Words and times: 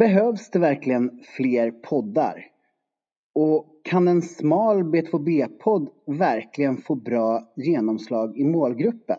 Behövs 0.00 0.50
det 0.50 0.58
verkligen 0.58 1.20
fler 1.36 1.70
poddar? 1.70 2.46
Och 3.34 3.66
kan 3.84 4.08
en 4.08 4.22
smal 4.22 4.82
B2B-podd 4.82 5.88
verkligen 6.06 6.76
få 6.76 6.94
bra 6.94 7.52
genomslag 7.56 8.38
i 8.38 8.44
målgruppen? 8.44 9.18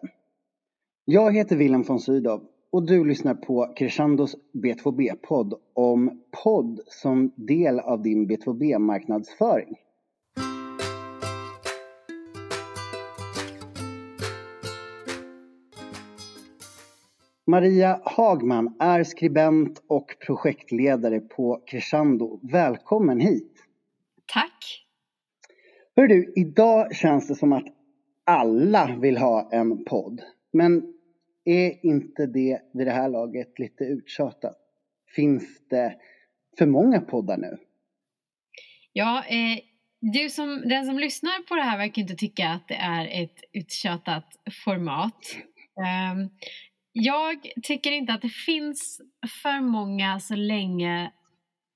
Jag 1.06 1.36
heter 1.36 1.56
Willem 1.56 1.84
von 1.84 2.00
Sydow 2.00 2.42
och 2.72 2.86
du 2.86 3.06
lyssnar 3.06 3.34
på 3.34 3.74
Crescendos 3.76 4.36
B2B-podd 4.54 5.54
om 5.74 6.22
podd 6.44 6.80
som 6.88 7.32
del 7.36 7.80
av 7.80 8.02
din 8.02 8.30
B2B-marknadsföring. 8.30 9.76
Maria 17.48 18.02
Hagman 18.06 18.76
är 18.80 19.04
skribent 19.04 19.84
och 19.88 20.16
projektledare 20.26 21.20
på 21.20 21.64
Crescendo. 21.68 22.40
Välkommen 22.44 23.20
hit! 23.20 23.66
Tack! 24.34 24.88
Hör 25.96 26.08
du, 26.08 26.34
idag 26.36 26.96
känns 26.96 27.28
det 27.28 27.36
som 27.36 27.54
att 27.54 27.66
alla 28.26 28.96
vill 28.96 29.18
ha 29.18 29.50
en 29.52 29.86
podd. 29.86 30.22
Men 30.54 30.94
är 31.46 31.86
inte 31.86 32.26
det 32.26 32.62
vid 32.74 32.88
det 32.88 32.92
här 32.92 33.10
laget 33.10 33.60
lite 33.60 33.84
uttjatat? 33.84 34.58
Finns 35.16 35.68
det 35.70 35.96
för 36.58 36.66
många 36.66 37.02
poddar 37.02 37.38
nu? 37.38 37.58
Ja, 38.94 39.24
eh, 39.28 39.60
du 40.00 40.30
som, 40.30 40.62
den 40.66 40.86
som 40.86 41.00
lyssnar 41.00 41.48
på 41.48 41.56
det 41.56 41.62
här 41.62 41.78
verkar 41.78 42.02
inte 42.02 42.16
tycka 42.16 42.50
att 42.50 42.68
det 42.68 42.76
är 42.76 43.24
ett 43.24 43.44
uttjatat 43.54 44.26
format. 44.66 45.36
Um, 45.76 46.30
jag 46.92 47.52
tycker 47.64 47.92
inte 47.92 48.14
att 48.14 48.22
det 48.22 48.30
finns 48.30 49.02
för 49.42 49.62
många 49.62 50.20
så 50.20 50.36
länge 50.36 51.12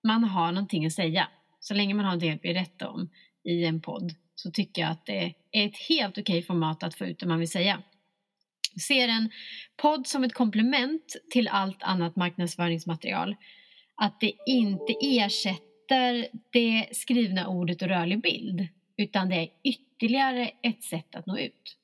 man 0.03 0.23
har 0.23 0.51
någonting 0.51 0.85
att 0.85 0.93
säga. 0.93 1.27
Så 1.59 1.73
länge 1.73 1.93
man 1.93 2.05
har 2.05 2.11
någonting 2.11 2.33
att 2.33 2.41
berätta 2.41 2.89
om 2.89 3.09
i 3.43 3.65
en 3.65 3.81
podd 3.81 4.15
så 4.35 4.51
tycker 4.51 4.81
jag 4.81 4.91
att 4.91 5.05
det 5.05 5.33
är 5.51 5.65
ett 5.65 5.77
helt 5.89 6.17
okej 6.17 6.43
format 6.43 6.83
att 6.83 6.95
få 6.95 7.05
ut 7.05 7.19
det 7.19 7.25
man 7.25 7.39
vill 7.39 7.49
säga. 7.49 7.83
Jag 8.73 8.81
ser 8.81 9.07
en 9.07 9.29
podd 9.77 10.07
som 10.07 10.23
ett 10.23 10.33
komplement 10.33 11.15
till 11.31 11.47
allt 11.47 11.83
annat 11.83 12.15
marknadsföringsmaterial. 12.15 13.35
Att 13.95 14.19
det 14.19 14.33
inte 14.45 14.93
ersätter 15.01 16.27
det 16.51 16.89
skrivna 16.91 17.47
ordet 17.47 17.81
och 17.81 17.87
rörlig 17.87 18.21
bild 18.21 18.67
utan 18.97 19.29
det 19.29 19.35
är 19.35 19.49
ytterligare 19.63 20.51
ett 20.63 20.83
sätt 20.83 21.15
att 21.15 21.25
nå 21.25 21.37
ut. 21.37 21.77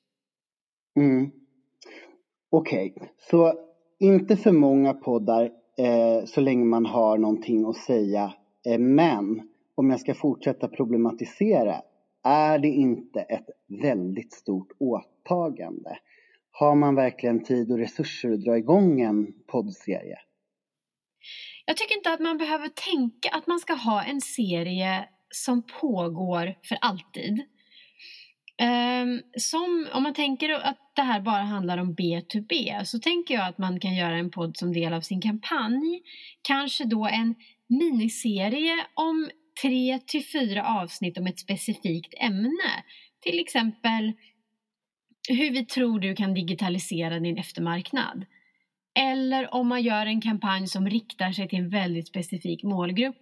Mm. 0.96 1.41
Okej, 2.54 2.92
okay. 2.96 3.08
så 3.30 3.54
inte 3.98 4.36
för 4.36 4.52
många 4.52 4.94
poddar 4.94 5.50
eh, 5.78 6.24
så 6.24 6.40
länge 6.40 6.64
man 6.64 6.86
har 6.86 7.18
någonting 7.18 7.68
att 7.68 7.76
säga. 7.76 8.34
Eh, 8.66 8.78
men 8.78 9.48
om 9.74 9.90
jag 9.90 10.00
ska 10.00 10.14
fortsätta 10.14 10.68
problematisera, 10.68 11.82
är 12.24 12.58
det 12.58 12.68
inte 12.68 13.20
ett 13.20 13.46
väldigt 13.82 14.32
stort 14.32 14.68
åtagande? 14.78 15.98
Har 16.50 16.74
man 16.74 16.94
verkligen 16.94 17.44
tid 17.44 17.72
och 17.72 17.78
resurser 17.78 18.32
att 18.32 18.44
dra 18.44 18.56
igång 18.56 19.00
en 19.00 19.32
poddserie? 19.46 20.18
Jag 21.66 21.76
tycker 21.76 21.96
inte 21.96 22.12
att 22.12 22.20
man 22.20 22.38
behöver 22.38 22.68
tänka 22.68 23.28
att 23.32 23.46
man 23.46 23.58
ska 23.58 23.74
ha 23.74 24.02
en 24.02 24.20
serie 24.20 25.08
som 25.28 25.62
pågår 25.80 26.54
för 26.68 26.78
alltid. 26.80 27.42
Ehm, 28.58 29.22
som, 29.36 29.88
om 29.92 30.02
man 30.02 30.14
tänker 30.14 30.50
att 30.50 30.78
det 30.96 31.02
här 31.02 31.20
bara 31.20 31.42
handlar 31.42 31.78
om 31.78 31.94
B2B 31.94 32.84
så 32.84 32.98
tänker 32.98 33.34
jag 33.34 33.48
att 33.48 33.58
man 33.58 33.80
kan 33.80 33.94
göra 33.94 34.16
en 34.16 34.30
podd 34.30 34.56
som 34.56 34.72
del 34.72 34.92
av 34.92 35.00
sin 35.00 35.20
kampanj. 35.20 36.02
Kanske 36.42 36.84
då 36.84 37.06
en 37.06 37.34
miniserie 37.66 38.86
om 38.94 39.30
tre 39.62 39.98
till 40.06 40.24
fyra 40.26 40.66
avsnitt 40.66 41.18
om 41.18 41.26
ett 41.26 41.38
specifikt 41.38 42.14
ämne. 42.20 42.84
Till 43.20 43.40
exempel 43.40 44.12
hur 45.28 45.50
vi 45.50 45.64
tror 45.64 46.00
du 46.00 46.14
kan 46.14 46.34
digitalisera 46.34 47.20
din 47.20 47.38
eftermarknad. 47.38 48.24
Eller 48.94 49.54
om 49.54 49.68
man 49.68 49.82
gör 49.82 50.06
en 50.06 50.20
kampanj 50.20 50.66
som 50.66 50.90
riktar 50.90 51.32
sig 51.32 51.48
till 51.48 51.58
en 51.58 51.68
väldigt 51.68 52.08
specifik 52.08 52.62
målgrupp 52.62 53.16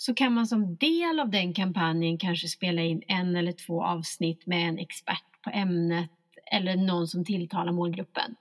så 0.00 0.14
kan 0.14 0.32
man 0.32 0.46
som 0.46 0.76
del 0.76 1.20
av 1.20 1.30
den 1.30 1.54
kampanjen 1.54 2.18
kanske 2.18 2.48
spela 2.48 2.82
in 2.82 3.02
en 3.08 3.36
eller 3.36 3.52
två 3.52 3.84
avsnitt 3.84 4.46
med 4.46 4.68
en 4.68 4.78
expert 4.78 5.42
på 5.44 5.50
ämnet 5.50 6.10
eller 6.52 6.76
någon 6.76 7.06
som 7.06 7.24
tilltalar 7.24 7.72
målgruppen. 7.72 8.34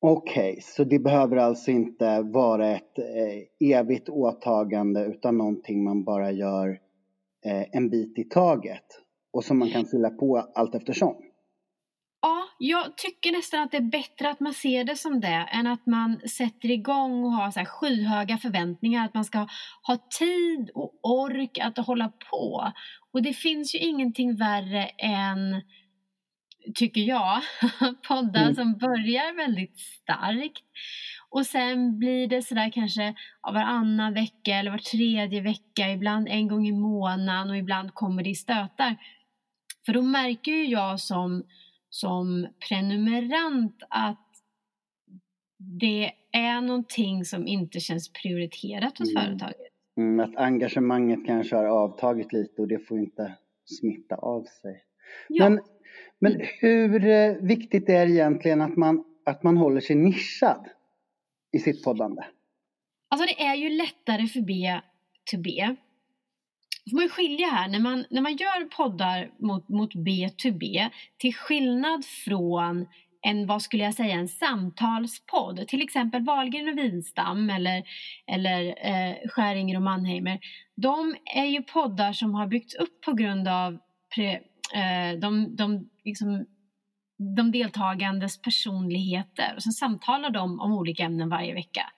Okej, 0.00 0.50
okay, 0.50 0.60
så 0.60 0.84
det 0.84 0.98
behöver 0.98 1.36
alltså 1.36 1.70
inte 1.70 2.22
vara 2.22 2.68
ett 2.68 2.98
eh, 2.98 3.68
evigt 3.78 4.08
åtagande 4.08 5.04
utan 5.04 5.38
någonting 5.38 5.84
man 5.84 6.04
bara 6.04 6.30
gör 6.30 6.80
eh, 7.44 7.64
en 7.72 7.90
bit 7.90 8.18
i 8.18 8.24
taget 8.24 8.86
och 9.32 9.44
som 9.44 9.58
man 9.58 9.70
kan 9.70 9.86
fylla 9.86 10.10
på 10.10 10.38
allt 10.54 10.74
eftersom? 10.74 11.14
Ja, 12.58 12.84
jag 12.84 12.96
tycker 12.96 13.32
nästan 13.32 13.62
att 13.62 13.70
det 13.70 13.76
är 13.76 13.90
bättre 13.90 14.30
att 14.30 14.40
man 14.40 14.54
ser 14.54 14.84
det 14.84 14.96
som 14.96 15.20
det 15.20 15.48
än 15.52 15.66
att 15.66 15.86
man 15.86 16.20
sätter 16.28 16.70
igång 16.70 17.24
och 17.24 17.32
har 17.32 17.50
så 17.50 17.58
här 17.58 17.66
skyhöga 17.66 18.38
förväntningar 18.38 19.04
att 19.04 19.14
man 19.14 19.24
ska 19.24 19.38
ha 19.82 19.96
tid 20.18 20.70
och 20.74 20.98
ork 21.02 21.58
att 21.58 21.78
hålla 21.78 22.12
på. 22.30 22.72
Och 23.12 23.22
det 23.22 23.32
finns 23.32 23.74
ju 23.74 23.78
ingenting 23.78 24.36
värre 24.36 24.84
än 24.86 25.62
tycker 26.74 27.00
jag, 27.00 27.40
poddar 28.08 28.42
mm. 28.42 28.54
som 28.54 28.78
börjar 28.78 29.36
väldigt 29.36 29.78
starkt 29.78 30.62
och 31.36 31.46
sen 31.46 31.98
blir 31.98 32.26
det 32.28 32.42
sådär 32.42 32.70
kanske 32.70 33.14
varannan 33.42 34.14
vecka 34.14 34.56
eller 34.56 34.70
var 34.70 34.78
tredje 34.78 35.40
vecka, 35.40 35.90
ibland 35.92 36.28
en 36.28 36.48
gång 36.48 36.66
i 36.66 36.72
månaden 36.72 37.50
och 37.50 37.56
ibland 37.56 37.94
kommer 37.94 38.22
det 38.22 38.30
i 38.30 38.34
stötar. 38.34 38.96
För 39.86 39.92
då 39.92 40.02
märker 40.02 40.52
ju 40.52 40.66
jag 40.66 41.00
som, 41.00 41.44
som 42.00 42.46
prenumerant 42.68 43.82
att 43.90 44.26
det 45.58 46.12
är 46.32 46.60
någonting 46.60 47.24
som 47.24 47.46
inte 47.46 47.80
känns 47.80 48.12
prioriterat 48.12 48.98
hos 48.98 49.10
mm. 49.10 49.22
företaget. 49.22 49.72
Mm, 49.96 50.20
att 50.20 50.36
engagemanget 50.36 51.26
kanske 51.26 51.56
har 51.56 51.64
avtagit 51.64 52.32
lite 52.32 52.62
och 52.62 52.68
det 52.68 52.78
får 52.78 52.98
inte 52.98 53.34
smitta 53.64 54.14
av 54.14 54.44
sig. 54.44 54.82
Ja. 55.28 55.48
Men 55.48 55.60
men 56.18 56.40
hur 56.60 57.06
eh, 57.06 57.34
viktigt 57.34 57.88
är 57.88 58.06
det 58.06 58.12
egentligen 58.12 58.60
att 58.60 58.76
man, 58.76 59.04
att 59.24 59.42
man 59.42 59.56
håller 59.56 59.80
sig 59.80 59.96
nischad 59.96 60.68
i 61.52 61.58
sitt 61.58 61.84
poddande? 61.84 62.22
Alltså 63.08 63.26
det 63.26 63.42
är 63.42 63.54
ju 63.54 63.68
lättare 63.68 64.26
för 64.26 64.40
B2B. 64.40 65.76
Då 66.86 66.90
får 66.90 66.96
man 66.96 67.08
skilja 67.08 67.46
här, 67.46 67.68
när 67.68 67.78
man, 67.78 68.04
när 68.10 68.22
man 68.22 68.36
gör 68.36 68.64
poddar 68.64 69.30
mot, 69.38 69.68
mot 69.68 69.94
B2B, 69.94 70.90
till 71.18 71.34
skillnad 71.34 72.04
från 72.04 72.86
en, 73.22 73.46
vad 73.46 73.62
skulle 73.62 73.84
jag 73.84 73.94
säga, 73.94 74.14
en 74.14 74.28
samtalspodd. 74.28 75.68
Till 75.68 75.82
exempel 75.82 76.24
Wahlgren 76.24 76.68
och 76.68 76.78
Winstam 76.78 77.50
eller, 77.50 77.82
eller 78.26 78.66
eh, 78.66 79.16
Skäringer 79.28 79.76
och 79.76 79.82
Mannheimer. 79.82 80.38
De 80.76 81.16
är 81.34 81.44
ju 81.44 81.62
poddar 81.62 82.12
som 82.12 82.34
har 82.34 82.46
byggts 82.46 82.74
upp 82.74 83.00
på 83.00 83.12
grund 83.12 83.48
av 83.48 83.78
pre, 84.14 84.34
eh, 84.74 85.18
de, 85.20 85.56
de, 85.56 85.90
liksom, 86.04 86.46
de 87.36 87.52
deltagandes 87.52 88.42
personligheter 88.42 89.52
och 89.56 89.62
sen 89.62 89.72
samtalar 89.72 90.30
de 90.30 90.60
om 90.60 90.72
olika 90.72 91.02
ämnen 91.02 91.28
varje 91.28 91.54
vecka. 91.54 91.90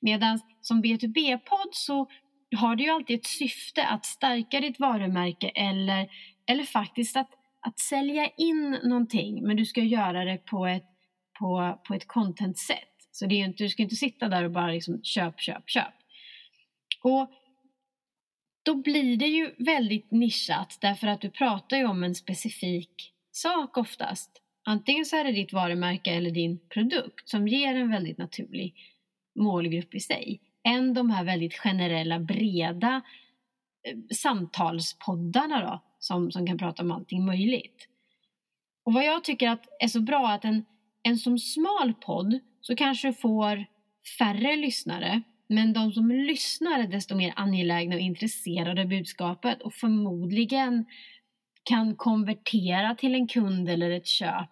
Medan 0.00 0.40
som 0.60 0.82
B2B-podd 0.82 1.68
så 1.72 2.08
har 2.56 2.76
du 2.76 2.84
ju 2.84 2.90
alltid 2.90 3.18
ett 3.18 3.26
syfte 3.26 3.86
att 3.86 4.06
stärka 4.06 4.60
ditt 4.60 4.80
varumärke 4.80 5.48
eller, 5.48 6.08
eller 6.46 6.64
faktiskt 6.64 7.16
att, 7.16 7.30
att 7.60 7.78
sälja 7.78 8.28
in 8.36 8.78
någonting 8.82 9.42
men 9.42 9.56
du 9.56 9.64
ska 9.64 9.80
göra 9.80 10.24
det 10.24 10.38
på 10.38 10.66
ett, 10.66 10.86
på, 11.38 11.80
på 11.88 11.94
ett 11.94 12.08
content-sätt. 12.08 12.88
Så 13.10 13.26
det 13.26 13.34
är 13.34 13.44
inte, 13.44 13.64
du 13.64 13.68
ska 13.68 13.82
inte 13.82 13.96
sitta 13.96 14.28
där 14.28 14.44
och 14.44 14.50
bara 14.50 14.70
liksom 14.70 15.00
köp, 15.02 15.40
köp, 15.40 15.70
köp. 15.70 15.94
Och 17.02 17.30
då 18.64 18.74
blir 18.74 19.16
det 19.16 19.26
ju 19.26 19.54
väldigt 19.58 20.10
nischat 20.10 20.78
därför 20.80 21.06
att 21.06 21.20
du 21.20 21.30
pratar 21.30 21.76
ju 21.76 21.84
om 21.84 22.04
en 22.04 22.14
specifik 22.14 23.12
sak 23.30 23.76
oftast. 23.76 24.30
Antingen 24.64 25.04
så 25.04 25.16
är 25.16 25.24
det 25.24 25.32
ditt 25.32 25.52
varumärke 25.52 26.10
eller 26.10 26.30
din 26.30 26.68
produkt 26.68 27.28
som 27.28 27.48
ger 27.48 27.74
en 27.74 27.90
väldigt 27.90 28.18
naturlig 28.18 28.74
målgrupp 29.34 29.94
i 29.94 30.00
sig 30.00 30.40
än 30.64 30.94
de 30.94 31.10
här 31.10 31.24
väldigt 31.24 31.54
generella, 31.54 32.18
breda 32.18 33.02
eh, 33.88 33.98
samtalspoddarna 34.16 35.60
då, 35.60 35.82
som, 35.98 36.30
som 36.30 36.46
kan 36.46 36.58
prata 36.58 36.82
om 36.82 36.90
allting 36.90 37.24
möjligt. 37.24 37.88
Och 38.84 38.92
vad 38.92 39.04
jag 39.04 39.24
tycker 39.24 39.48
att 39.48 39.66
är 39.80 39.88
så 39.88 40.00
bra 40.00 40.28
att 40.28 40.44
en, 40.44 40.64
en 41.02 41.18
som 41.18 41.38
smal 41.38 41.94
podd 41.94 42.38
så 42.60 42.76
kanske 42.76 43.12
får 43.12 43.66
färre 44.18 44.56
lyssnare 44.56 45.22
men 45.48 45.72
de 45.72 45.92
som 45.92 46.10
lyssnar 46.10 46.80
är 46.80 46.88
desto 46.88 47.16
mer 47.16 47.32
angelägna 47.36 47.94
och 47.94 48.00
intresserade 48.00 48.82
av 48.82 48.88
budskapet 48.88 49.62
och 49.62 49.74
förmodligen 49.74 50.86
kan 51.62 51.96
konvertera 51.96 52.94
till 52.94 53.14
en 53.14 53.28
kund 53.28 53.68
eller 53.68 53.90
ett 53.90 54.06
köp 54.06 54.50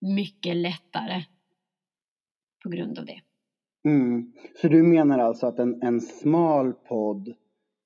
mycket 0.00 0.56
lättare 0.56 1.24
på 2.62 2.68
grund 2.68 2.98
av 2.98 3.06
det. 3.06 3.20
Mm. 3.86 4.32
Så 4.60 4.68
du 4.68 4.82
menar 4.82 5.18
alltså 5.18 5.46
att 5.46 5.58
en, 5.58 5.82
en 5.82 6.00
smal 6.00 6.72
podd 6.72 7.34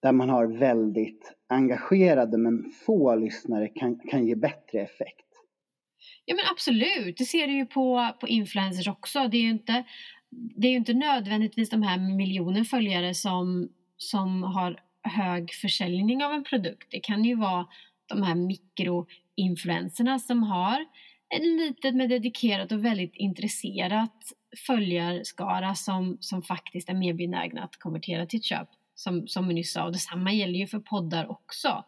där 0.03 0.13
man 0.13 0.29
har 0.29 0.47
väldigt 0.47 1.35
engagerade 1.49 2.39
men 2.39 2.73
få 2.87 3.15
lyssnare 3.15 3.69
kan, 3.69 3.99
kan 4.11 4.27
ge 4.27 4.35
bättre 4.35 4.81
effekt? 4.81 5.27
Ja 6.25 6.35
men 6.35 6.45
absolut, 6.51 7.17
det 7.17 7.25
ser 7.25 7.47
du 7.47 7.53
ju 7.53 7.67
på, 7.67 8.09
på 8.21 8.29
influencers 8.29 8.89
också. 8.89 9.29
Det 9.29 9.37
är 9.37 9.43
ju 9.43 9.51
inte, 9.51 9.85
det 10.31 10.69
är 10.69 10.73
inte 10.73 10.95
nödvändigtvis 10.95 11.71
de 11.71 11.83
här 11.83 12.17
miljoner 12.17 12.65
följare 12.65 13.15
som, 13.15 13.69
som 13.97 14.43
har 14.43 14.81
hög 15.03 15.51
försäljning 15.55 16.25
av 16.25 16.33
en 16.33 16.45
produkt. 16.45 16.89
Det 16.91 17.01
kan 17.01 17.25
ju 17.25 17.35
vara 17.35 17.67
de 18.09 18.23
här 18.23 18.35
mikroinfluenserna 18.35 20.19
som 20.19 20.43
har 20.43 20.81
ett 21.37 21.43
litet 21.43 21.95
men 21.95 22.09
dedikerat 22.09 22.73
och 22.73 22.85
väldigt 22.85 23.17
intresserat 23.17 24.33
följarskara 24.67 25.75
som, 25.75 26.17
som 26.21 26.43
faktiskt 26.43 26.89
är 26.89 26.95
mer 26.95 27.15
benägna 27.15 27.63
att 27.63 27.77
konvertera 27.77 28.27
till 28.27 28.39
ett 28.39 28.45
köp. 28.45 28.69
Som, 28.95 29.29
som 29.29 29.49
vi 29.49 29.55
nyss 29.55 29.73
sa, 29.73 29.85
och 29.85 29.93
detsamma 29.93 30.33
gäller 30.33 30.59
ju 30.59 30.67
för 30.67 30.79
poddar 30.79 31.31
också. 31.31 31.85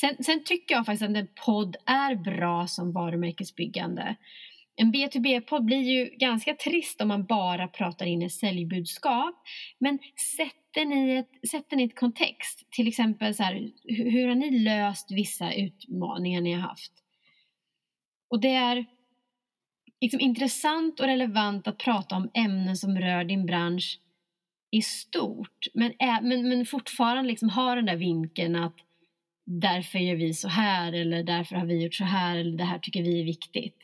Sen, 0.00 0.24
sen 0.24 0.44
tycker 0.44 0.74
jag 0.74 0.86
faktiskt 0.86 1.10
att 1.10 1.16
en 1.16 1.28
podd 1.46 1.76
är 1.86 2.14
bra 2.14 2.66
som 2.66 2.92
varumärkesbyggande. 2.92 4.16
En 4.76 4.92
B2B-podd 4.92 5.64
blir 5.64 5.82
ju 5.82 6.16
ganska 6.16 6.54
trist 6.54 7.00
om 7.00 7.08
man 7.08 7.24
bara 7.24 7.68
pratar 7.68 8.06
in 8.06 8.22
ett 8.22 8.32
säljbudskap. 8.32 9.34
Men 9.78 9.98
sätter 10.36 10.84
ni 10.84 11.16
ett, 11.16 11.50
sätt 11.50 11.66
den 11.70 11.80
i 11.80 11.84
ett 11.84 11.98
kontext, 11.98 12.66
till 12.70 12.88
exempel 12.88 13.34
så 13.34 13.42
här, 13.42 13.70
hur 13.84 14.28
har 14.28 14.34
ni 14.34 14.58
löst 14.58 15.10
vissa 15.10 15.52
utmaningar 15.52 16.40
ni 16.40 16.52
har 16.52 16.60
haft? 16.60 16.92
Och 18.30 18.40
det 18.40 18.54
är 18.54 18.86
liksom 20.00 20.20
intressant 20.20 21.00
och 21.00 21.06
relevant 21.06 21.68
att 21.68 21.78
prata 21.78 22.16
om 22.16 22.30
ämnen 22.34 22.76
som 22.76 22.98
rör 22.98 23.24
din 23.24 23.46
bransch 23.46 24.00
i 24.70 24.82
stort. 24.82 25.66
Men, 25.74 25.92
men, 26.22 26.48
men 26.48 26.66
fortfarande 26.66 27.28
liksom 27.28 27.48
ha 27.48 27.74
den 27.74 27.86
där 27.86 27.96
vinkeln 27.96 28.56
att 28.56 28.76
därför 29.44 29.98
gör 29.98 30.16
vi 30.16 30.34
så 30.34 30.48
här 30.48 30.92
eller 30.92 31.22
därför 31.22 31.56
har 31.56 31.66
vi 31.66 31.82
gjort 31.82 31.94
så 31.94 32.04
här 32.04 32.36
eller 32.36 32.58
det 32.58 32.64
här 32.64 32.78
tycker 32.78 33.02
vi 33.02 33.20
är 33.20 33.24
viktigt. 33.24 33.76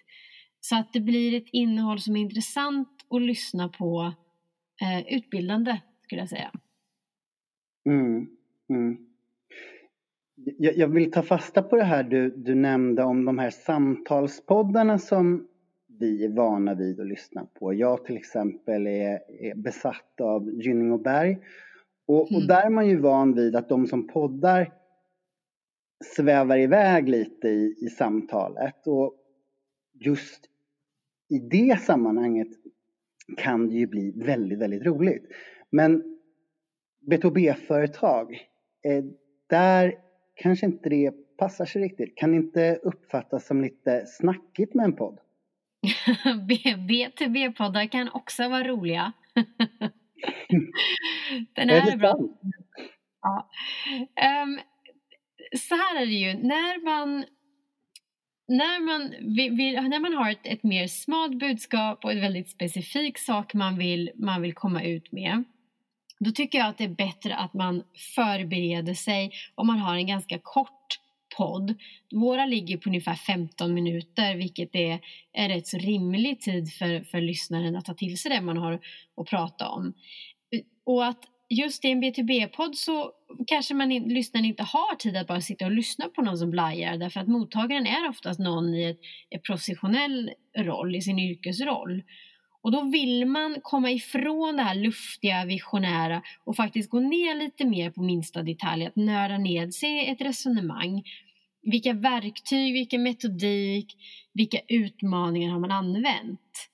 Så 0.61 0.77
att 0.77 0.93
det 0.93 1.01
blir 1.01 1.35
ett 1.35 1.49
innehåll 1.53 2.01
som 2.01 2.17
är 2.17 2.21
intressant 2.21 2.89
att 3.11 3.23
lyssna 3.23 3.69
på, 3.69 4.13
eh, 4.83 5.17
utbildande 5.17 5.81
skulle 6.03 6.21
jag 6.21 6.29
säga. 6.29 6.51
Mm, 7.87 8.27
mm. 8.71 8.99
Jag, 10.59 10.77
jag, 10.77 10.89
vill 10.89 11.13
ta 11.13 11.23
fasta 11.23 11.63
på 11.63 11.77
det 11.77 11.85
här 11.85 12.03
du, 12.05 12.31
du 12.31 12.55
nämnde 12.55 13.03
om 13.03 13.25
de 13.25 13.39
här 13.39 13.51
samtalspoddarna 13.51 14.99
som 14.99 15.49
vi 15.99 16.25
är 16.25 16.29
vana 16.29 16.75
vid 16.75 17.01
att 17.01 17.07
lyssna 17.07 17.47
på. 17.55 17.75
Jag 17.75 18.05
till 18.05 18.17
exempel 18.17 18.87
är, 18.87 19.21
är 19.41 19.55
besatt 19.55 20.21
av 20.21 20.51
Gynning 20.51 20.93
och 20.93 21.01
Berg. 21.01 21.39
Och, 22.07 22.31
mm. 22.31 22.43
och 22.43 22.49
där 22.49 22.67
är 22.67 22.71
man 22.71 22.89
ju 22.89 22.97
van 22.97 23.35
vid 23.35 23.57
att 23.57 23.69
de 23.69 23.87
som 23.87 24.07
poddar 24.07 24.73
svävar 26.05 26.59
iväg 26.59 27.09
lite 27.09 27.49
i, 27.49 27.77
i 27.81 27.89
samtalet. 27.89 28.87
Och 28.87 29.15
just 29.93 30.45
i 31.29 31.39
det 31.39 31.81
sammanhanget 31.81 32.49
kan 33.37 33.69
det 33.69 33.75
ju 33.75 33.87
bli 33.87 34.13
väldigt, 34.17 34.59
väldigt 34.59 34.87
roligt. 34.87 35.25
Men 35.71 36.19
B2B-företag, 37.11 38.33
eh, 38.85 39.05
där 39.47 39.95
kanske 40.35 40.67
inte 40.67 40.89
det 40.89 41.13
passar 41.37 41.65
sig 41.65 41.83
riktigt. 41.83 42.17
Kan 42.17 42.35
inte 42.35 42.81
uppfattas 42.83 43.47
som 43.47 43.61
lite 43.61 44.07
snackigt 44.07 44.75
med 44.75 44.85
en 44.85 44.97
podd? 44.97 45.21
B2B-poddar 46.89 47.87
kan 47.87 48.09
också 48.13 48.49
vara 48.49 48.69
roliga. 48.69 49.13
Den 51.55 51.71
är, 51.71 51.75
är 51.75 51.91
det 51.91 51.97
bra. 51.97 52.19
Ja. 53.23 53.49
Um, 54.43 54.61
så 55.59 55.75
här 55.75 56.03
är 56.03 56.07
det 56.07 56.13
ju, 56.13 56.35
när 56.35 56.85
man 56.85 57.25
när 58.49 58.81
man, 58.81 59.11
vill, 59.57 59.75
när 59.75 60.01
man 60.01 60.15
har 60.15 60.31
ett, 60.31 60.47
ett 60.47 60.63
mer 60.63 60.87
smalt 60.87 61.39
budskap 61.39 62.05
och 62.05 62.13
en 62.13 62.21
väldigt 62.21 62.51
specifik 62.51 63.19
sak 63.19 63.55
man 63.55 63.79
vill, 63.79 64.11
man 64.15 64.43
vill 64.43 64.55
komma 64.55 64.83
ut 64.83 65.13
med 65.13 65.45
då 66.19 66.31
tycker 66.31 66.59
jag 66.59 66.69
att 66.69 66.79
det 66.79 66.85
är 66.85 66.89
bättre 66.89 67.37
att 67.37 67.55
man 67.55 67.83
förbereder 68.15 68.95
sig 68.95 69.31
om 69.55 69.67
man 69.67 69.79
har 69.79 69.97
en 69.97 70.07
ganska 70.07 70.39
kort 70.43 71.01
podd. 71.37 71.75
Våra 72.15 72.47
ligger 72.47 72.77
på 72.77 72.89
ungefär 72.89 73.15
15 73.15 73.75
minuter 73.75 74.37
vilket 74.37 74.75
är 74.75 75.01
en 75.33 75.49
rätt 75.49 75.67
så 75.67 75.79
rimlig 75.79 76.41
tid 76.41 76.73
för, 76.73 77.05
för 77.05 77.21
lyssnaren 77.21 77.77
att 77.77 77.85
ta 77.85 77.95
till 77.95 78.19
sig 78.19 78.31
det 78.31 78.41
man 78.41 78.57
har 78.57 78.81
att 79.17 79.27
prata 79.27 79.69
om. 79.69 79.95
Eh, 80.53 80.61
och 80.85 81.07
att 81.07 81.21
just 81.49 81.85
i 81.85 81.91
en 81.91 82.05
B2B-podd 82.05 82.75
så 82.75 83.13
kanske 83.47 83.75
man 83.75 83.93
in, 83.93 84.03
lyssnaren 84.03 84.45
inte 84.45 84.63
har 84.63 84.95
tid 84.95 85.17
att 85.17 85.27
bara 85.27 85.41
sitta 85.41 85.65
och 85.65 85.71
lyssna 85.71 86.09
på 86.09 86.23
någon 86.23 86.39
som 86.39 86.51
blajar 86.51 86.97
därför 86.97 87.21
att 87.21 87.29
mottagaren 87.29 87.87
är 87.87 88.09
oftast 88.09 88.41
någon 88.41 88.75
i 88.75 88.85
ett, 88.85 89.01
ett 89.31 89.43
professionell 89.43 90.31
roll, 90.59 90.97
i 90.97 91.03
sin 91.03 91.19
yrkesroll. 91.19 92.03
Och 92.67 92.73
då 92.73 92.83
vill 92.83 93.27
man 93.27 93.57
komma 93.63 93.91
ifrån 93.91 94.57
det 94.57 94.63
här 94.63 94.75
luftiga, 94.75 95.45
visionära 95.45 96.23
och 96.45 96.57
faktiskt 96.57 96.91
gå 96.91 97.01
ner 97.01 97.35
lite 97.35 97.65
mer 97.65 97.91
på 97.91 98.03
minsta 98.03 98.43
detalj, 98.43 98.87
att 98.87 98.97
nörda 98.97 99.39
ned 99.39 99.75
sig 99.75 100.09
ett 100.09 100.21
resonemang. 100.21 101.03
Vilka 101.71 101.93
verktyg, 101.93 102.73
vilken 102.73 103.03
metodik, 103.03 103.97
vilka 104.33 104.59
utmaningar 104.69 105.53
har 105.53 105.61
man 105.61 105.71
använt? 105.71 106.69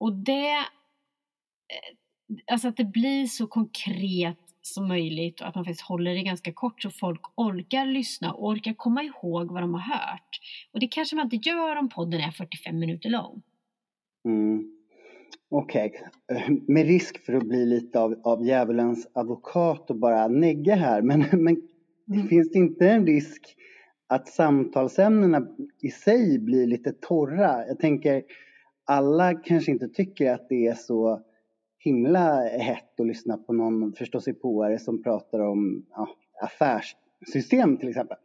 Och 0.00 0.12
det, 0.12 0.52
eh, 0.52 2.52
alltså 2.52 2.68
att 2.68 2.76
det 2.76 2.84
blir 2.84 3.26
så 3.26 3.46
konkret 3.46 4.38
som 4.62 4.88
möjligt 4.88 5.40
och 5.40 5.48
att 5.48 5.54
man 5.54 5.64
faktiskt 5.64 5.88
håller 5.88 6.14
det 6.14 6.22
ganska 6.22 6.52
kort 6.52 6.82
så 6.82 6.90
folk 6.90 7.20
orkar 7.36 7.86
lyssna 7.86 8.32
och 8.32 8.48
orkar 8.48 8.74
komma 8.74 9.02
ihåg 9.02 9.52
vad 9.52 9.62
de 9.62 9.74
har 9.74 9.80
hört. 9.80 10.40
Och 10.72 10.80
det 10.80 10.88
kanske 10.88 11.16
man 11.16 11.32
inte 11.32 11.48
gör 11.48 11.76
om 11.76 11.88
podden 11.88 12.20
är 12.20 12.30
45 12.30 12.78
minuter 12.78 13.10
lång. 13.10 13.42
Mm. 14.24 14.72
Okej, 15.50 15.92
okay. 16.28 16.56
Med 16.68 16.86
risk 16.86 17.24
för 17.24 17.32
att 17.32 17.48
bli 17.48 17.66
lite 17.66 18.00
av, 18.00 18.20
av 18.24 18.46
djävulens 18.46 19.08
advokat 19.14 19.90
och 19.90 19.96
bara 19.96 20.28
negga 20.28 20.74
här, 20.74 21.02
men, 21.02 21.20
men 21.32 21.56
mm. 22.12 22.28
finns 22.28 22.52
det 22.52 22.58
inte 22.58 22.88
en 22.88 23.06
risk 23.06 23.56
att 24.08 24.28
samtalsämnena 24.28 25.46
i 25.82 25.90
sig 25.90 26.38
blir 26.38 26.66
lite 26.66 26.92
torra? 26.92 27.66
Jag 27.66 27.78
tänker, 27.78 28.22
alla 28.84 29.34
kanske 29.34 29.70
inte 29.70 29.88
tycker 29.88 30.32
att 30.32 30.48
det 30.48 30.66
är 30.66 30.74
så 30.74 31.22
himla 31.78 32.40
hett 32.42 33.00
att 33.00 33.06
lyssna 33.06 33.36
på 33.36 33.52
någon 33.52 33.92
förståsigpåare 33.92 34.78
som 34.78 35.02
pratar 35.02 35.40
om 35.40 35.86
ja, 35.90 36.08
affärssystem 36.42 37.76
till 37.76 37.88
exempel. 37.88 38.16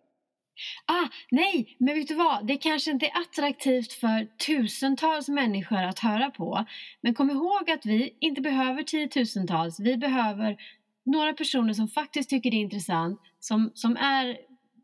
Ah, 0.85 1.07
nej, 1.31 1.75
men 1.79 1.95
vet 1.95 2.07
du 2.07 2.15
vad? 2.15 2.47
Det 2.47 2.57
kanske 2.57 2.91
inte 2.91 3.05
är 3.05 3.21
attraktivt 3.21 3.93
för 3.93 4.27
tusentals 4.45 5.29
människor 5.29 5.83
att 5.83 5.99
höra 5.99 6.31
på. 6.31 6.65
Men 7.01 7.13
kom 7.13 7.29
ihåg 7.29 7.71
att 7.71 7.85
vi 7.85 8.17
inte 8.19 8.41
behöver 8.41 8.83
tiotusentals. 8.83 9.79
Vi 9.79 9.97
behöver 9.97 10.57
några 11.05 11.33
personer 11.33 11.73
som 11.73 11.87
faktiskt 11.87 12.29
tycker 12.29 12.51
det 12.51 12.57
är 12.57 12.61
intressant, 12.61 13.19
som, 13.39 13.71
som, 13.73 13.95
är, 13.95 14.37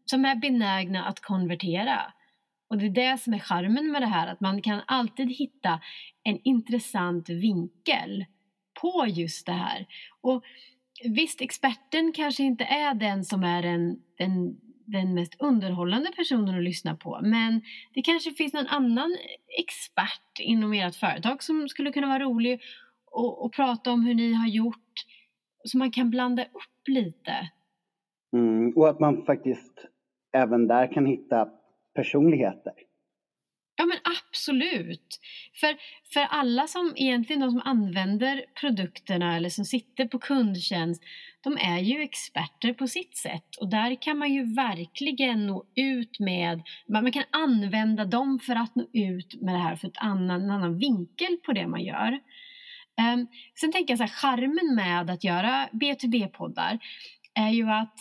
som 0.09 0.25
är 0.25 0.35
benägna 0.35 1.05
att 1.05 1.19
konvertera. 1.19 2.01
Och 2.69 2.77
det 2.77 2.85
är 2.85 2.89
det 2.89 3.21
som 3.21 3.33
är 3.33 3.39
charmen 3.39 3.91
med 3.91 4.01
det 4.01 4.07
här, 4.07 4.27
att 4.27 4.39
man 4.39 4.61
kan 4.61 4.81
alltid 4.87 5.29
hitta 5.29 5.79
en 6.23 6.39
intressant 6.43 7.29
vinkel 7.29 8.25
på 8.81 9.05
just 9.07 9.45
det 9.45 9.51
här. 9.51 9.85
Och 10.21 10.43
visst, 11.03 11.41
experten 11.41 12.13
kanske 12.15 12.43
inte 12.43 12.63
är 12.63 12.93
den 12.93 13.23
som 13.23 13.43
är 13.43 13.61
den, 13.61 13.99
den 14.17 14.57
den 14.87 15.13
mest 15.13 15.35
underhållande 15.39 16.11
personen 16.15 16.55
att 16.55 16.63
lyssna 16.63 16.95
på. 16.95 17.19
Men 17.23 17.61
det 17.93 18.01
kanske 18.01 18.31
finns 18.31 18.53
någon 18.53 18.67
annan 18.67 19.17
expert 19.59 20.39
inom 20.39 20.73
ert 20.73 20.95
företag 20.95 21.43
som 21.43 21.69
skulle 21.69 21.91
kunna 21.91 22.07
vara 22.07 22.19
rolig 22.19 22.61
och, 23.11 23.45
och 23.45 23.53
prata 23.53 23.91
om 23.91 24.05
hur 24.05 24.15
ni 24.15 24.33
har 24.33 24.47
gjort. 24.47 24.93
Så 25.63 25.77
man 25.77 25.91
kan 25.91 26.09
blanda 26.09 26.43
upp 26.43 26.87
lite. 26.87 27.49
Mm, 28.33 28.73
och 28.75 28.89
att 28.89 28.99
man 28.99 29.25
faktiskt 29.25 29.85
även 30.37 30.67
där 30.67 30.93
kan 30.93 31.05
hitta 31.05 31.49
personligheter. 31.95 32.73
Ja 33.75 33.85
men 33.85 33.97
absolut. 34.03 35.19
För, 35.59 35.75
för 36.13 36.19
alla 36.19 36.67
som 36.67 36.93
egentligen 36.95 37.41
de 37.41 37.51
som 37.51 37.61
använder 37.65 38.45
produkterna 38.61 39.37
eller 39.37 39.49
som 39.49 39.65
sitter 39.65 40.07
på 40.07 40.19
kundtjänst 40.19 41.03
de 41.41 41.57
är 41.57 41.79
ju 41.79 42.01
experter 42.01 42.73
på 42.73 42.87
sitt 42.87 43.17
sätt 43.17 43.55
och 43.59 43.69
där 43.69 44.01
kan 44.01 44.17
man 44.17 44.33
ju 44.33 44.53
verkligen 44.53 45.47
nå 45.47 45.65
ut 45.75 46.19
med, 46.19 46.61
man 46.87 47.11
kan 47.11 47.23
använda 47.31 48.05
dem 48.05 48.39
för 48.39 48.55
att 48.55 48.75
nå 48.75 48.85
ut 48.93 49.41
med 49.41 49.55
det 49.55 49.59
här 49.59 49.75
för 49.75 49.87
ett 49.87 49.97
annan, 49.97 50.41
en 50.41 50.51
annan 50.51 50.77
vinkel 50.77 51.37
på 51.45 51.53
det 51.53 51.67
man 51.67 51.83
gör. 51.83 52.19
Um, 53.13 53.27
sen 53.59 53.71
tänker 53.71 53.91
jag 53.91 53.97
så 53.97 54.03
här, 54.03 54.37
charmen 54.37 54.75
med 54.75 55.09
att 55.09 55.23
göra 55.23 55.69
B2B-poddar 55.71 56.79
är 57.33 57.49
ju 57.49 57.69
att 57.69 57.95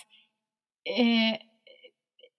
eh, 0.99 1.46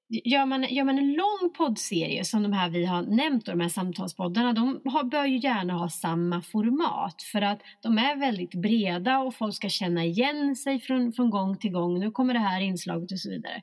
gör 0.09 0.45
man, 0.45 0.63
gör 0.63 0.83
man 0.83 0.97
en 0.97 1.13
lång 1.13 1.53
poddserie 1.57 2.25
som 2.25 2.43
de 2.43 2.53
här 2.53 2.69
vi 2.69 2.85
har 2.85 3.01
nämnt, 3.01 3.45
de 3.45 3.59
här 3.59 3.69
samtalspoddarna, 3.69 4.53
de 4.53 4.81
har, 4.85 5.03
bör 5.03 5.25
ju 5.25 5.37
gärna 5.37 5.73
ha 5.73 5.89
samma 5.89 6.41
format 6.41 7.21
för 7.31 7.41
att 7.41 7.61
de 7.81 7.97
är 7.97 8.15
väldigt 8.15 8.55
breda 8.55 9.19
och 9.19 9.35
folk 9.35 9.55
ska 9.55 9.69
känna 9.69 10.05
igen 10.05 10.55
sig 10.55 10.79
från, 10.79 11.13
från 11.13 11.29
gång 11.29 11.57
till 11.57 11.71
gång. 11.71 11.99
Nu 11.99 12.11
kommer 12.11 12.33
det 12.33 12.39
här 12.39 12.61
inslaget 12.61 13.11
och 13.11 13.19
så 13.19 13.29
vidare. 13.29 13.61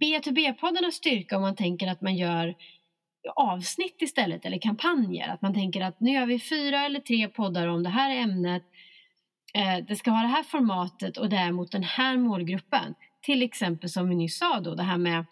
B2B-poddarnas 0.00 0.90
styrka 0.90 1.36
om 1.36 1.42
man 1.42 1.56
tänker 1.56 1.86
att 1.86 2.00
man 2.00 2.16
gör 2.16 2.54
avsnitt 3.36 4.02
istället 4.02 4.44
eller 4.44 4.58
kampanjer. 4.58 5.28
Att 5.28 5.42
man 5.42 5.54
tänker 5.54 5.80
att 5.80 6.00
nu 6.00 6.10
gör 6.10 6.26
vi 6.26 6.40
fyra 6.40 6.84
eller 6.84 7.00
tre 7.00 7.28
poddar 7.28 7.66
om 7.66 7.82
det 7.82 7.88
här 7.88 8.16
ämnet. 8.16 8.62
Eh, 9.54 9.84
det 9.88 9.96
ska 9.96 10.10
ha 10.10 10.22
det 10.22 10.28
här 10.28 10.42
formatet 10.42 11.16
och 11.16 11.28
det 11.28 11.36
är 11.36 11.52
mot 11.52 11.72
den 11.72 11.82
här 11.82 12.16
målgruppen. 12.16 12.94
Till 13.22 13.42
exempel 13.42 13.90
som 13.90 14.08
vi 14.08 14.14
nyss 14.14 14.38
sa 14.38 14.60
då 14.60 14.74
det 14.74 14.82
här 14.82 14.98
med, 14.98 15.24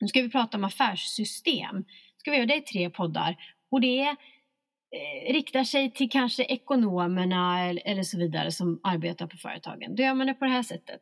nu 0.00 0.08
ska 0.08 0.22
vi 0.22 0.30
prata 0.30 0.56
om 0.56 0.64
affärssystem. 0.64 1.84
Ska 2.16 2.30
vi 2.30 2.36
göra 2.36 2.46
det 2.46 2.56
i 2.56 2.60
tre 2.60 2.90
poddar 2.90 3.36
och 3.70 3.80
det 3.80 4.00
eh, 4.00 5.32
riktar 5.32 5.64
sig 5.64 5.92
till 5.92 6.10
kanske 6.10 6.44
ekonomerna 6.44 7.64
eller, 7.64 7.82
eller 7.86 8.02
så 8.02 8.18
vidare 8.18 8.52
som 8.52 8.80
arbetar 8.82 9.26
på 9.26 9.36
företagen. 9.36 9.96
Då 9.96 10.02
gör 10.02 10.14
man 10.14 10.26
det 10.26 10.34
på 10.34 10.44
det 10.44 10.50
här 10.50 10.62
sättet. 10.62 11.00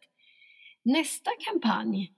Nästa 0.82 1.30
kampanj, 1.50 2.12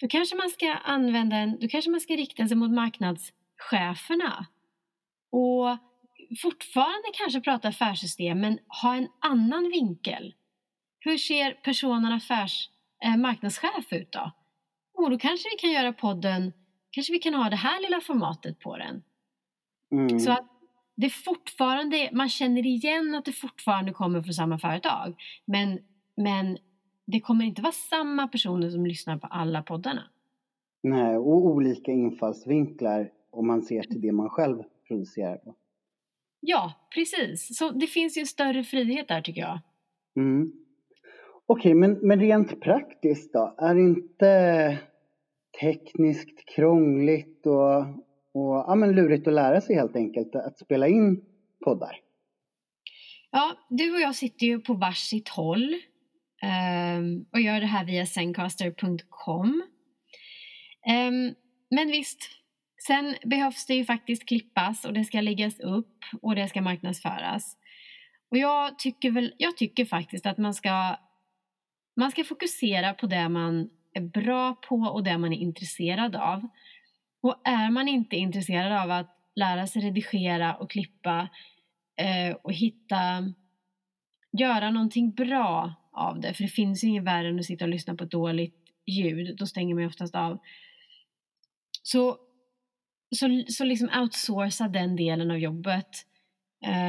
då 0.00 0.08
kanske 0.08 0.36
man 0.36 0.50
ska 0.50 0.72
använda 0.72 1.36
en, 1.36 1.58
då 1.60 1.68
kanske 1.68 1.90
man 1.90 2.00
ska 2.00 2.16
rikta 2.16 2.48
sig 2.48 2.56
mot 2.56 2.70
marknadscheferna 2.70 4.46
och 5.32 5.78
fortfarande 6.42 7.08
kanske 7.12 7.40
prata 7.40 7.68
affärssystem 7.68 8.40
men 8.40 8.58
ha 8.82 8.94
en 8.94 9.08
annan 9.20 9.70
vinkel. 9.70 10.34
Hur 11.00 11.18
ser 11.18 11.52
personen 11.52 12.12
affärs 12.12 12.68
eh, 13.04 13.16
marknadschef 13.16 13.92
ut 13.92 14.12
då? 14.12 14.32
Och 14.94 15.10
då 15.10 15.18
kanske 15.18 15.48
vi 15.48 15.56
kan 15.56 15.70
göra 15.70 15.92
podden, 15.92 16.52
kanske 16.90 17.12
vi 17.12 17.18
kan 17.18 17.34
ha 17.34 17.50
det 17.50 17.56
här 17.56 17.82
lilla 17.82 18.00
formatet 18.00 18.58
på 18.58 18.76
den. 18.76 19.02
Mm. 19.92 20.20
Så 20.20 20.32
att 20.32 20.46
det 20.96 21.10
fortfarande, 21.10 22.10
man 22.12 22.28
känner 22.28 22.66
igen 22.66 23.14
att 23.14 23.24
det 23.24 23.32
fortfarande 23.32 23.92
kommer 23.92 24.22
från 24.22 24.34
samma 24.34 24.58
företag. 24.58 25.14
Men, 25.44 25.78
men 26.16 26.58
det 27.06 27.20
kommer 27.20 27.44
inte 27.44 27.62
vara 27.62 27.72
samma 27.72 28.28
personer 28.28 28.70
som 28.70 28.86
lyssnar 28.86 29.18
på 29.18 29.26
alla 29.26 29.62
poddarna. 29.62 30.02
Nej, 30.82 31.16
och 31.16 31.46
olika 31.46 31.92
infallsvinklar 31.92 33.10
om 33.30 33.46
man 33.46 33.62
ser 33.62 33.82
till 33.82 34.00
det 34.00 34.12
man 34.12 34.30
själv 34.30 34.62
producerar. 34.88 35.54
Ja, 36.40 36.72
precis. 36.94 37.56
Så 37.56 37.70
det 37.70 37.86
finns 37.86 38.16
ju 38.16 38.20
en 38.20 38.26
större 38.26 38.64
frihet 38.64 39.08
där 39.08 39.22
tycker 39.22 39.40
jag. 39.40 39.58
Mm. 40.16 40.52
Okej, 41.52 41.74
men, 41.74 41.98
men 42.02 42.20
rent 42.20 42.60
praktiskt 42.60 43.32
då? 43.32 43.54
Är 43.58 43.74
det 43.74 43.80
inte 43.80 44.78
tekniskt 45.60 46.48
krångligt 46.54 47.46
och, 47.46 47.78
och 48.34 48.64
ja, 48.66 48.74
men 48.74 48.92
lurigt 48.92 49.28
att 49.28 49.34
lära 49.34 49.60
sig 49.60 49.76
helt 49.76 49.96
enkelt 49.96 50.34
att 50.34 50.58
spela 50.58 50.88
in 50.88 51.24
poddar? 51.64 51.96
Ja, 53.30 53.56
du 53.70 53.94
och 53.94 54.00
jag 54.00 54.14
sitter 54.14 54.46
ju 54.46 54.58
på 54.58 54.74
varsitt 54.74 55.28
håll 55.28 55.74
um, 56.98 57.26
och 57.32 57.40
gör 57.40 57.60
det 57.60 57.66
här 57.66 57.84
via 57.84 58.06
zencaster.com. 58.06 59.46
Um, 59.48 59.62
ehm, 60.86 61.34
men 61.70 61.88
visst, 61.88 62.18
sen 62.86 63.14
behövs 63.24 63.66
det 63.66 63.74
ju 63.74 63.84
faktiskt 63.84 64.28
klippas 64.28 64.84
och 64.84 64.92
det 64.92 65.04
ska 65.04 65.20
läggas 65.20 65.60
upp 65.60 65.98
och 66.22 66.34
det 66.34 66.48
ska 66.48 66.60
marknadsföras. 66.62 67.56
Och 68.30 68.38
jag 68.38 68.78
tycker, 68.78 69.10
väl, 69.10 69.34
jag 69.38 69.56
tycker 69.56 69.84
faktiskt 69.84 70.26
att 70.26 70.38
man 70.38 70.54
ska 70.54 70.96
man 72.00 72.10
ska 72.10 72.24
fokusera 72.24 72.94
på 72.94 73.06
det 73.06 73.28
man 73.28 73.70
är 73.92 74.00
bra 74.00 74.54
på 74.54 74.76
och 74.76 75.04
det 75.04 75.18
man 75.18 75.32
är 75.32 75.38
intresserad 75.38 76.16
av. 76.16 76.48
Och 77.22 77.40
är 77.44 77.70
man 77.70 77.88
inte 77.88 78.16
intresserad 78.16 78.72
av 78.72 78.90
att 78.90 79.16
lära 79.34 79.66
sig 79.66 79.82
redigera 79.82 80.54
och 80.54 80.70
klippa 80.70 81.28
eh, 81.96 82.36
och 82.42 82.52
hitta, 82.52 83.32
göra 84.38 84.70
någonting 84.70 85.10
bra 85.10 85.74
av 85.92 86.20
det, 86.20 86.34
för 86.34 86.42
det 86.42 86.48
finns 86.48 86.84
ju 86.84 86.88
inget 86.88 87.04
värre 87.04 87.28
än 87.28 87.38
att 87.38 87.44
sitta 87.44 87.64
och 87.64 87.68
lyssna 87.68 87.94
på 87.94 88.04
ett 88.04 88.10
dåligt 88.10 88.56
ljud, 88.86 89.36
då 89.36 89.46
stänger 89.46 89.74
man 89.74 89.82
ju 89.82 89.88
oftast 89.88 90.14
av. 90.14 90.38
Så, 91.82 92.16
så, 93.16 93.44
så 93.48 93.64
liksom 93.64 93.90
outsourca 94.02 94.68
den 94.68 94.96
delen 94.96 95.30
av 95.30 95.38
jobbet. 95.38 96.06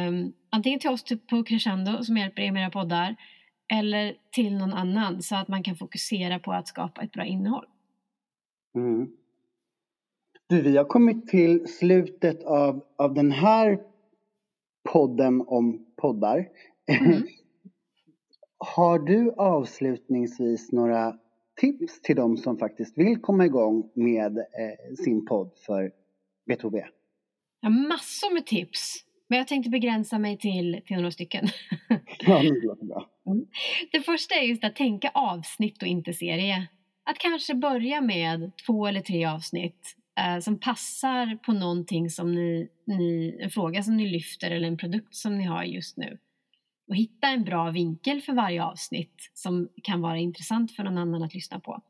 Um, 0.07 0.33
antingen 0.49 0.79
till 0.79 0.89
oss 0.89 1.03
typ 1.03 1.27
på 1.27 1.43
Crescendo 1.43 2.03
som 2.03 2.17
hjälper 2.17 2.41
er 2.41 2.51
med 2.51 2.63
era 2.63 2.71
poddar 2.71 3.15
eller 3.71 4.15
till 4.31 4.57
någon 4.57 4.73
annan 4.73 5.21
så 5.21 5.35
att 5.35 5.47
man 5.47 5.63
kan 5.63 5.75
fokusera 5.75 6.39
på 6.39 6.51
att 6.51 6.67
skapa 6.67 7.01
ett 7.01 7.11
bra 7.11 7.25
innehåll. 7.25 7.65
Mm. 8.75 9.11
Du, 10.47 10.61
vi 10.61 10.77
har 10.77 10.85
kommit 10.85 11.27
till 11.27 11.67
slutet 11.67 12.43
av, 12.43 12.85
av 12.95 13.13
den 13.13 13.31
här 13.31 13.79
podden 14.91 15.41
om 15.47 15.85
poddar. 15.95 16.49
Mm. 17.01 17.21
har 18.57 18.99
du 18.99 19.31
avslutningsvis 19.37 20.71
några 20.71 21.17
tips 21.61 22.01
till 22.01 22.15
de 22.15 22.37
som 22.37 22.57
faktiskt 22.57 22.97
vill 22.97 23.21
komma 23.21 23.45
igång 23.45 23.89
med 23.93 24.37
eh, 24.37 24.95
sin 25.03 25.25
podd 25.25 25.51
för 25.65 25.91
B2B? 26.49 26.83
Ja, 27.61 27.69
massor 27.69 28.33
med 28.33 28.45
tips. 28.45 29.05
Men 29.27 29.37
jag 29.37 29.47
tänkte 29.47 29.69
begränsa 29.69 30.19
mig 30.19 30.37
till, 30.37 30.81
till 30.85 30.95
några 30.95 31.11
stycken. 31.11 31.47
Ja, 32.19 32.41
det 32.41 32.67
låter 32.67 32.85
bra. 32.85 33.10
Mm. 33.31 33.45
Det 33.91 34.01
första 34.01 34.35
är 34.35 34.41
just 34.41 34.63
att 34.63 34.75
tänka 34.75 35.11
avsnitt 35.13 35.81
och 35.81 35.87
inte 35.87 36.13
serie. 36.13 36.67
Att 37.03 37.17
kanske 37.17 37.55
börja 37.55 38.01
med 38.01 38.51
två 38.65 38.87
eller 38.87 39.01
tre 39.01 39.25
avsnitt 39.25 39.95
eh, 40.19 40.39
som 40.39 40.59
passar 40.59 41.35
på 41.35 41.53
någonting 41.53 42.09
som 42.09 42.31
ni, 42.31 42.69
ni, 42.87 43.39
en 43.41 43.49
fråga 43.49 43.83
som 43.83 43.97
ni 43.97 44.09
lyfter 44.09 44.51
eller 44.51 44.67
en 44.67 44.77
produkt 44.77 45.15
som 45.15 45.37
ni 45.37 45.43
har 45.43 45.63
just 45.63 45.97
nu. 45.97 46.17
Och 46.87 46.95
hitta 46.95 47.27
en 47.27 47.43
bra 47.43 47.71
vinkel 47.71 48.21
för 48.21 48.33
varje 48.33 48.63
avsnitt 48.63 49.31
som 49.33 49.69
kan 49.83 50.01
vara 50.01 50.17
intressant 50.17 50.71
för 50.71 50.83
någon 50.83 50.97
annan 50.97 51.23
att 51.23 51.33
lyssna 51.33 51.59
på. 51.59 51.81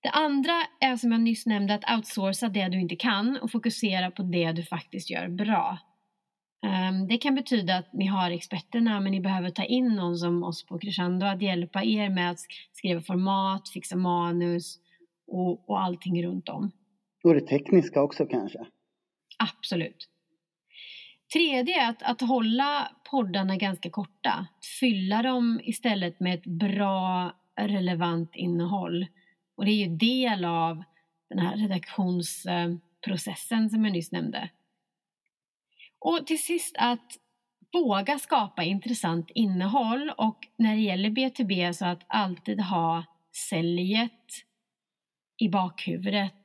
Det 0.00 0.10
andra 0.10 0.52
är 0.80 0.96
som 0.96 1.12
jag 1.12 1.20
nyss 1.20 1.46
nämnde 1.46 1.74
att 1.74 1.96
outsourca 1.96 2.48
det 2.48 2.68
du 2.68 2.80
inte 2.80 2.96
kan 2.96 3.36
och 3.36 3.50
fokusera 3.50 4.10
på 4.10 4.22
det 4.22 4.52
du 4.52 4.62
faktiskt 4.62 5.10
gör 5.10 5.28
bra. 5.28 5.78
Um, 6.62 7.08
det 7.08 7.18
kan 7.18 7.34
betyda 7.34 7.76
att 7.76 7.92
ni 7.92 8.06
har 8.06 8.30
experterna 8.30 9.00
men 9.00 9.12
ni 9.12 9.20
behöver 9.20 9.50
ta 9.50 9.64
in 9.64 9.88
någon 9.88 10.16
som 10.16 10.42
oss 10.42 10.66
på 10.66 10.78
Crescendo 10.78 11.26
att 11.26 11.42
hjälpa 11.42 11.84
er 11.84 12.10
med 12.10 12.30
att 12.30 12.38
skriva 12.72 13.00
format, 13.00 13.68
fixa 13.68 13.96
manus 13.96 14.78
och, 15.26 15.70
och 15.70 15.80
allting 15.80 16.26
runt 16.26 16.48
om. 16.48 16.70
Och 17.24 17.34
det 17.34 17.40
tekniska 17.40 18.02
också 18.02 18.26
kanske? 18.26 18.58
Absolut. 19.38 20.08
Tredje 21.32 21.82
är 21.82 21.90
att, 21.90 22.02
att 22.02 22.20
hålla 22.20 22.88
poddarna 23.10 23.56
ganska 23.56 23.90
korta. 23.90 24.46
Fylla 24.80 25.22
dem 25.22 25.60
istället 25.64 26.20
med 26.20 26.34
ett 26.34 26.46
bra 26.46 27.32
relevant 27.60 28.36
innehåll. 28.36 29.06
Och 29.56 29.64
det 29.64 29.70
är 29.70 29.86
ju 29.86 29.96
del 29.96 30.44
av 30.44 30.82
den 31.28 31.38
här 31.38 31.56
redaktionsprocessen 31.56 33.70
som 33.70 33.84
jag 33.84 33.92
nyss 33.92 34.12
nämnde. 34.12 34.50
Och 36.06 36.26
till 36.26 36.42
sist 36.42 36.76
att 36.78 37.18
våga 37.72 38.18
skapa 38.18 38.62
intressant 38.62 39.30
innehåll 39.34 40.12
och 40.18 40.38
när 40.56 40.74
det 40.74 40.80
gäller 40.80 41.10
B2B 41.10 41.72
så 41.72 41.84
att 41.84 42.02
alltid 42.06 42.60
ha 42.60 43.04
säljet 43.50 44.22
i 45.38 45.48
bakhuvudet. 45.48 46.42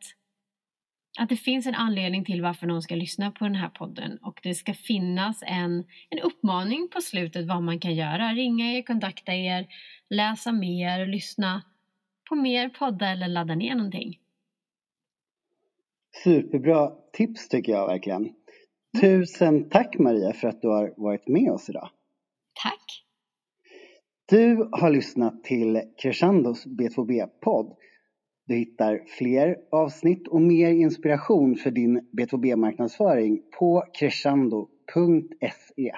Att 1.20 1.30
det 1.30 1.36
finns 1.36 1.66
en 1.68 1.76
anledning 1.76 2.26
till 2.26 2.42
varför 2.42 2.68
någon 2.68 2.82
ska 2.82 2.96
lyssna 2.96 3.32
på 3.32 3.44
den 3.44 3.56
här 3.56 3.70
podden 3.70 4.18
och 4.18 4.40
det 4.44 4.54
ska 4.54 4.74
finnas 4.74 5.44
en, 5.48 5.84
en 6.10 6.20
uppmaning 6.20 6.88
på 6.94 7.02
slutet 7.02 7.48
vad 7.48 7.64
man 7.64 7.80
kan 7.80 7.96
göra. 7.96 8.34
Ringa 8.34 8.78
er, 8.78 8.82
kontakta 8.82 9.34
er, 9.34 9.68
läsa 10.10 10.52
mer, 10.52 11.06
lyssna 11.06 11.62
på 12.30 12.36
mer 12.36 12.70
poddar 12.70 13.12
eller 13.12 13.28
ladda 13.28 13.56
ner 13.56 13.76
någonting. 13.76 14.20
Superbra 16.24 16.92
tips 17.14 17.50
tycker 17.50 17.72
jag 17.72 17.88
verkligen. 17.88 18.41
Tusen 19.00 19.70
tack 19.70 20.00
Maria 20.00 20.34
för 20.34 20.48
att 20.48 20.62
du 20.62 20.68
har 20.68 20.94
varit 20.98 21.28
med 21.28 21.52
oss 21.52 21.70
idag. 21.70 21.90
Tack. 22.64 23.04
Du 24.30 24.70
har 24.72 24.90
lyssnat 24.90 25.44
till 25.44 25.82
Crescendos 26.02 26.66
B2B-podd. 26.66 27.76
Du 28.48 28.56
hittar 28.56 29.02
fler 29.18 29.58
avsnitt 29.72 30.28
och 30.28 30.42
mer 30.42 30.72
inspiration 30.72 31.56
för 31.56 31.72
din 31.72 32.10
B2B-marknadsföring 32.18 33.42
på 33.60 33.84
crescendo.se. 34.00 35.92